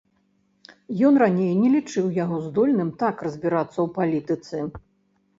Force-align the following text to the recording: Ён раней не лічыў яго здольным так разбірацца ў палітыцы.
Ён 1.09 1.17
раней 1.23 1.51
не 1.63 1.67
лічыў 1.75 2.07
яго 2.23 2.39
здольным 2.45 2.89
так 3.03 3.15
разбірацца 3.27 3.75
ў 3.75 3.87
палітыцы. 3.99 4.57